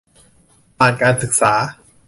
[0.77, 1.53] ผ่านการศึกษา